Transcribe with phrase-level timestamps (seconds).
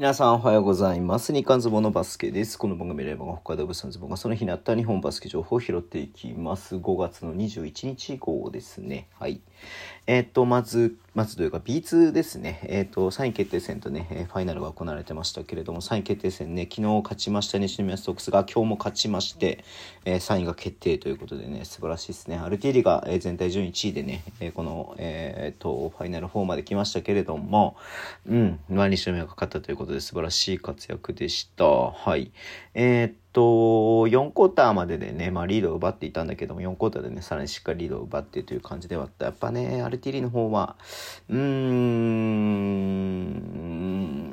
[0.00, 1.30] 皆さんおはようございます。
[1.30, 2.58] 日刊ズボンのバスケです。
[2.58, 6.76] この番組では北海道物産ズボンがその日にあった日本バスケ情報を拾っていきます。
[6.76, 9.08] 5月の21日号ですね。
[9.18, 9.42] はい。
[10.06, 12.60] えっ、と、まず、まずというか B2 ですね。
[12.64, 19.64] えっ、と、3位決定戦とね、えーファイナルが行われてましたけれども、3位決定戦ね、昨日勝ちました西宮ストックスが今日も勝ちまして、
[20.04, 22.38] えー3位が決定ということでね、素晴らしいですね。
[22.38, 27.76] RTD が、えー全体順位1位でね、えーこの、えーと、ファイナル4まで来ましたけれども、
[28.28, 31.64] うん、まあ、西宮が勝ったということで素晴らしい活躍でした。
[31.64, 32.30] はい。
[32.74, 39.26] えーと、4クォーターまででね、まあ、リードを奪っていたんだけども、4クォーターでね、さらにしっかりリードを奪ってという感じではあった。
[39.26, 40.76] やっぱね、アルティリの方は、
[41.28, 41.40] うーん、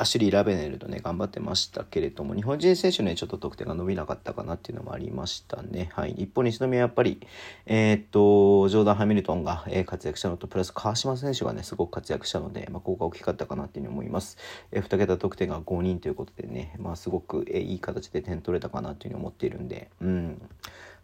[0.00, 5.90] アシュリー・ラベネルとね、頑張ってましたけれども、日本人選手ね、ちょっと得点が伸びなかったかなっていうのもありましたね。
[5.92, 6.12] はい。
[6.12, 7.20] 一方、西宮はやっぱり、
[7.66, 14.38] えーっと、ジョーダン・ハミルトンが、えー活躍したのと、プラス川島選手がね、すごく活躍したので、まあ、ここが大きかったかなっていうふうに思います。
[14.72, 20.40] えー、2桁得点が5人ということでね、まあ、すごく、えーいい形で点取れたかなというふうに思っているんで、うん。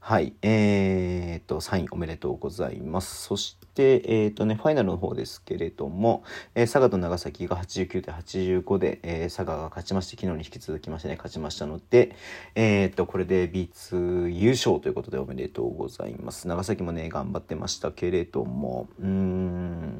[0.08, 0.34] はい。
[0.40, 3.24] えー、っと、3位おめでとうございます。
[3.24, 6.22] そして、えー、っとね、ファイナルの方ですけれども、
[6.54, 12.14] えー佐賀と長崎が89対85で、えー佐賀が勝ちまして、昨日に引き続きましてね、勝ちましたので、
[12.54, 16.46] え、っと、これで B2 優勝ということでおめでとうございます。
[16.46, 19.95] 長崎もね、頑張ってましたけれども、うーん。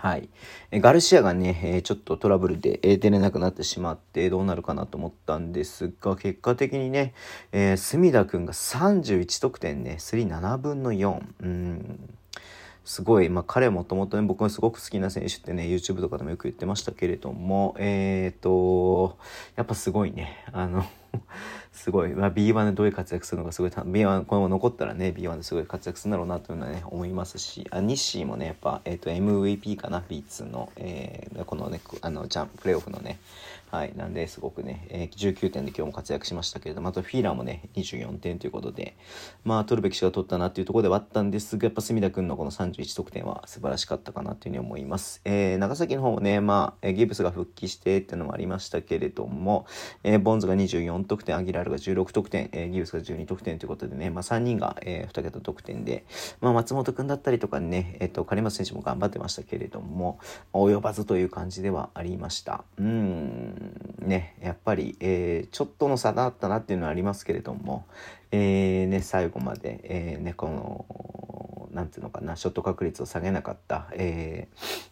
[0.00, 0.30] はい。
[0.70, 7.12] えガルシアがね、えちょっとトラブルで、えー出れなくなってしまって、どうなるかなと思ったんですが、結果的にね、
[7.52, 11.20] えー、隅田くんが31得点ね、37分の4。
[11.42, 12.19] うん。
[12.84, 19.18] すごい、まあ、彼もともとね、僕がすごく好きな選手ってね、YouTube とかでもよく言ってましたけれども、えっ、と、
[19.56, 20.84] やっぱすごいね、あの、
[21.72, 33.18] すごい、まあ、B1 でどういう活躍するのかすごい B1 このまま残ったらね B1 ですごい活躍するんだろうなというのはね思いますしあニッシーもねやっぱ、えー、と MVP かな B2 の、えーこのねあのジャンプレーオフのね
[33.70, 38.96] はいなんですごくね、えー19点で今日も活躍しましたけれどもあとフィーラーもね24点ということで
[39.44, 49.66] まあ取るべき人が取ったなっていうところではあったんですがやっぱ隅田君のこの31得点は素晴らしかったかなというふうに思います、えー長崎の方もねまあえーギブスが復帰してっていうのもありましたけれども、
[50.02, 56.04] えーボンズが24得点アギラールが16得点、えーギブスが12得点ということでね、まあ、3人が、え2桁得点で、
[56.40, 60.18] まあ、松本君だったりとかね、えっと狩松選手も頑張ってましたけれども
[60.52, 62.64] 及ばずという感じではありました。
[62.76, 63.59] うん。
[63.98, 67.86] ねやっぱり、えーちょっとの差があったなっていうのはありますけれども、
[68.30, 74.89] えーね、最後まで、えーね、このなんていうのかなショット確率を下げなかった、えー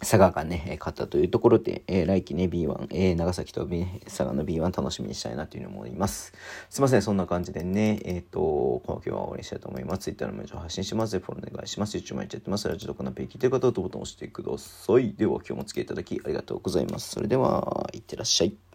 [0.00, 6.32] 佐賀がね、勝ったというところで、えー来季ね、B1、えー長崎と、ね、佐賀の B1 楽しみにしたいなというふうに思います。
[6.70, 9.98] すいません、そんな感じでね、えっ、と、この今日は終わりにしたいと思います。
[10.00, 11.98] Twitter の文章を発信します、フォローお願いします。
[11.98, 12.66] YouTube 毎日やってます。
[12.66, 15.12] ラジオとかのペイ聞いう方はボタンを押してください。
[15.12, 17.10] では、今日もお付き合いいただきありがとうございます。
[17.10, 18.69] それでは、いってらっしゃい。